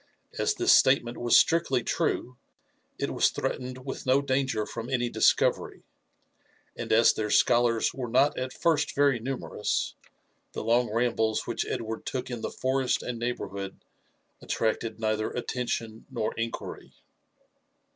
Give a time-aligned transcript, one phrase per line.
[0.39, 2.35] As this statement was strictly true,
[2.97, 5.83] it was threatened with no danger from any discovery;
[6.75, 9.93] and as their scholars were not at first very numerous^
[10.53, 13.85] the long rambles which Edward took in the forest and neighbourhood
[14.41, 16.93] attracted neither attention nor inquiry.